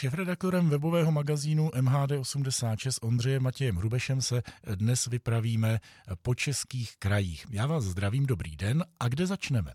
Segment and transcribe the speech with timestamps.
[0.00, 4.42] šefredaktorem webového magazínu MHD86 Ondřejem Matějem Hrubešem se
[4.76, 5.78] dnes vypravíme
[6.22, 7.46] po českých krajích.
[7.52, 8.84] Já vás zdravím, dobrý den.
[9.00, 9.70] A kde začneme?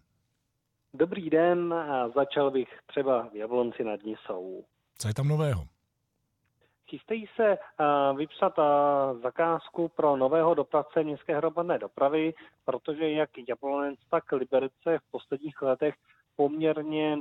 [0.93, 4.65] Dobrý den, a začal bych třeba v Jablonci nad Nisou.
[4.97, 5.63] Co je tam nového?
[6.89, 7.57] Chystají se
[8.15, 8.53] vypsat
[9.23, 12.33] zakázku pro nového dopravce městské hromadné dopravy,
[12.65, 15.95] protože jak Jablonec, tak Liberce v posledních letech
[16.35, 17.17] poměrně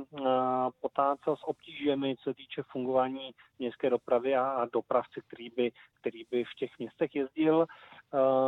[0.81, 6.43] potácel s obtížemi, co se týče fungování městské dopravy a dopravce, který by, který by
[6.43, 7.65] v těch městech jezdil.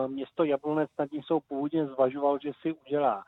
[0.07, 3.23] Město Jablonec nad ní jsou původně zvažoval, že si udělá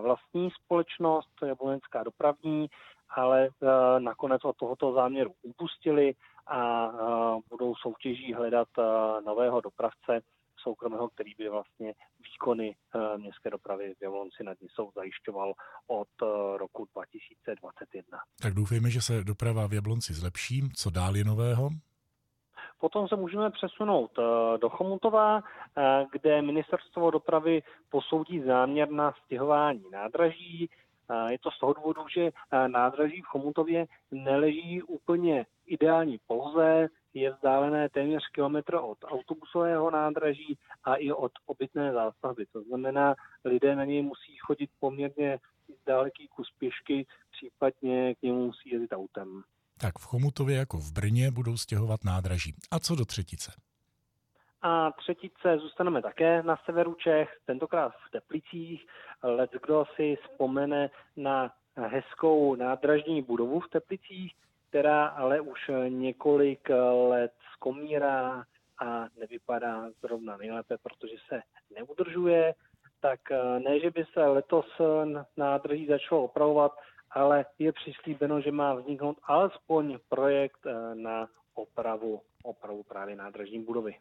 [0.00, 2.66] vlastní společnost, Jablonecká dopravní,
[3.10, 3.48] ale
[3.98, 6.14] nakonec od tohoto záměru upustili
[6.46, 6.90] a
[7.48, 8.68] budou soutěží hledat
[9.24, 10.20] nového dopravce
[10.64, 11.94] soukromého, který by vlastně
[12.32, 12.76] výkony
[13.16, 15.52] městské dopravy v Jablonci nad Nisou zajišťoval
[15.86, 16.08] od
[16.56, 18.18] roku 2021.
[18.42, 20.62] Tak doufejme, že se doprava v Jablonci zlepší.
[20.76, 21.70] Co dál je nového?
[22.80, 24.10] Potom se můžeme přesunout
[24.60, 25.42] do Chomutova,
[26.12, 30.70] kde ministerstvo dopravy posoudí záměr na stěhování nádraží.
[31.28, 32.30] Je to z toho důvodu, že
[32.66, 40.94] nádraží v Chomutově neleží úplně ideální poloze, je vzdálené téměř kilometr od autobusového nádraží a
[40.94, 42.46] i od obytné zástavby.
[42.52, 45.38] To znamená, lidé na něj musí chodit poměrně
[45.86, 49.42] daleký kus pěšky, případně k němu musí jezdit autem.
[49.80, 52.54] Tak v Chomutově jako v Brně budou stěhovat nádraží.
[52.70, 53.52] A co do třetice?
[54.66, 58.86] A třetice zůstaneme také na severu Čech, tentokrát v Teplicích.
[59.22, 64.34] Let, kdo si vzpomene na hezkou nádražní budovu v Teplicích,
[64.68, 66.68] která ale už několik
[67.08, 68.44] let skomírá
[68.78, 71.40] a nevypadá zrovna nejlépe, protože se
[71.74, 72.54] neudržuje,
[73.00, 73.20] tak
[73.58, 74.66] ne, že by se letos
[75.36, 76.72] nádrží začalo opravovat,
[77.10, 83.94] ale je přislíbeno, že má vzniknout alespoň projekt na opravu, opravu právě nádražní budovy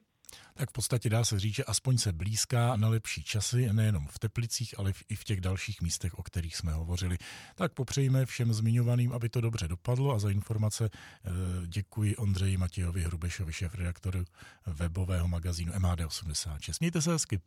[0.53, 4.19] tak v podstatě dá se říct, že aspoň se blízká na lepší časy, nejenom v
[4.19, 7.17] Teplicích, ale i v těch dalších místech, o kterých jsme hovořili.
[7.55, 11.29] Tak popřejme všem zmiňovaným, aby to dobře dopadlo a za informace eh,
[11.67, 14.19] děkuji Ondřeji Matějovi Hrubešovi, šéf-redaktoru
[14.67, 16.73] webového magazínu MAD86.
[16.79, 17.39] Mějte se hezky.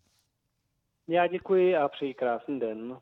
[1.09, 2.97] Já děkuji a přeji krásný den.